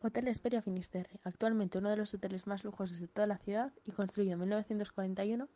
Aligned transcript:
Hotel 0.00 0.26
Esperia 0.26 0.60
Finisterre, 0.60 1.20
actualmente 1.22 1.78
uno 1.78 1.90
de 1.90 1.96
los 1.96 2.12
hoteles 2.12 2.48
más 2.48 2.64
lujosos 2.64 2.98
de 2.98 3.06
toda 3.06 3.28
la 3.28 3.38
ciudad 3.38 3.72
y 3.86 3.92
construido 3.92 4.32
en 4.32 4.40
1941, 4.40 5.48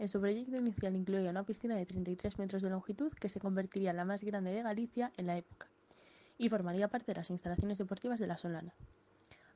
en 0.00 0.08
su 0.08 0.20
proyecto 0.20 0.56
inicial 0.56 0.96
incluía 0.96 1.30
una 1.30 1.44
piscina 1.44 1.76
de 1.76 1.86
33 1.86 2.36
metros 2.36 2.62
de 2.62 2.70
longitud 2.70 3.12
que 3.12 3.28
se 3.28 3.38
convertiría 3.38 3.90
en 3.90 3.96
la 3.96 4.04
más 4.04 4.22
grande 4.22 4.50
de 4.50 4.62
Galicia 4.62 5.12
en 5.16 5.28
la 5.28 5.36
época 5.36 5.68
y 6.36 6.48
formaría 6.48 6.88
parte 6.88 7.12
de 7.12 7.18
las 7.18 7.30
instalaciones 7.30 7.78
deportivas 7.78 8.18
de 8.18 8.26
la 8.26 8.38
Solana. 8.38 8.74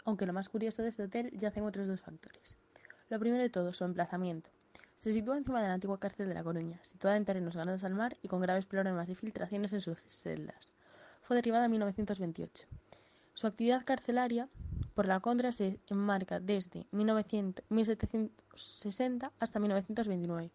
Aunque 0.05 0.25
lo 0.25 0.33
más 0.33 0.49
curioso 0.49 0.83
de 0.83 0.91
este 0.91 1.03
hotel 1.03 1.33
yacen 1.37 1.65
otros 1.65 1.89
dos 1.89 2.01
factores. 2.01 2.55
Lo 3.11 3.19
primero 3.19 3.43
de 3.43 3.51
todo, 3.51 3.73
su 3.73 3.83
emplazamiento. 3.83 4.49
Se 4.97 5.11
sitúa 5.11 5.37
encima 5.37 5.61
de 5.61 5.67
la 5.67 5.75
antigua 5.75 5.99
cárcel 5.99 6.29
de 6.29 6.35
La 6.35 6.45
Coruña, 6.45 6.79
situada 6.83 7.17
en 7.17 7.25
terrenos 7.25 7.57
ganados 7.57 7.83
al 7.83 7.95
mar 7.95 8.17
y 8.23 8.29
con 8.29 8.41
graves 8.41 8.67
problemas 8.67 9.09
de 9.09 9.17
filtraciones 9.17 9.73
en 9.73 9.81
sus 9.81 9.99
celdas. 10.07 10.73
Fue 11.23 11.35
derribada 11.35 11.65
en 11.65 11.73
1928. 11.73 12.67
Su 13.39 13.47
actividad 13.47 13.85
carcelaria 13.85 14.49
por 14.97 15.07
la 15.07 15.21
contra 15.21 15.53
se 15.53 15.79
enmarca 15.89 16.41
desde 16.41 16.89
1760 16.91 19.33
hasta 19.39 19.61
1929 19.61 20.51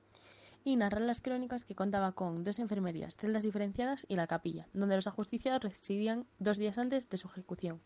y 0.66 0.75
narra 0.75 0.99
las 0.99 1.22
crónicas 1.22 1.63
que 1.63 1.75
contaba 1.75 2.11
con 2.11 2.44
dos 2.44 2.59
enfermerías, 2.59 3.16
celdas 3.16 3.45
diferenciadas 3.45 4.05
y 4.09 4.17
la 4.17 4.27
capilla, 4.27 4.67
donde 4.73 4.97
los 4.97 5.07
ajusticiados 5.07 5.63
residían 5.63 6.25
dos 6.39 6.57
días 6.57 6.77
antes 6.77 7.07
de 7.07 7.16
su 7.16 7.30
ejecución. 7.30 7.80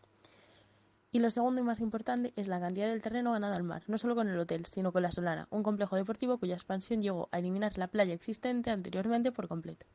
Y 1.12 1.20
lo 1.20 1.30
segundo 1.30 1.60
y 1.60 1.64
más 1.64 1.78
importante 1.78 2.32
es 2.34 2.48
la 2.48 2.58
cantidad 2.58 2.88
del 2.88 3.00
terreno 3.00 3.30
ganado 3.30 3.54
al 3.54 3.62
mar, 3.62 3.84
no 3.86 3.98
solo 3.98 4.16
con 4.16 4.26
el 4.26 4.36
hotel, 4.36 4.66
sino 4.66 4.90
con 4.90 5.02
la 5.02 5.12
Solana, 5.12 5.46
un 5.50 5.62
complejo 5.62 5.94
deportivo 5.94 6.38
cuya 6.38 6.56
expansión 6.56 7.04
llegó 7.04 7.28
a 7.30 7.38
eliminar 7.38 7.78
la 7.78 7.86
playa 7.86 8.14
existente 8.14 8.72
anteriormente 8.72 9.30
por 9.30 9.46
completo. 9.46 9.86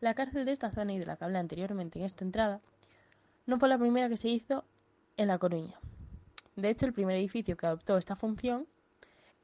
La 0.00 0.12
cárcel 0.12 0.44
de 0.44 0.52
esta 0.52 0.72
zona 0.72 0.92
y 0.92 0.98
de 0.98 1.06
la 1.06 1.16
que 1.16 1.24
hablé 1.24 1.38
anteriormente 1.38 1.98
en 1.98 2.04
esta 2.04 2.22
entrada 2.22 2.60
no 3.46 3.58
fue 3.58 3.68
la 3.68 3.78
primera 3.78 4.08
que 4.08 4.16
se 4.16 4.28
hizo 4.28 4.64
en 5.16 5.28
La 5.28 5.38
Coruña. 5.38 5.78
De 6.56 6.68
hecho, 6.68 6.86
el 6.86 6.92
primer 6.92 7.16
edificio 7.16 7.56
que 7.56 7.66
adoptó 7.66 7.96
esta 7.96 8.16
función 8.16 8.66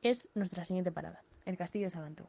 es 0.03 0.29
nuestra 0.35 0.65
siguiente 0.65 0.93
parada, 0.93 1.23
el 1.45 1.57
Castillo 1.57 1.87
de 1.87 1.91
Sagantú. 1.91 2.25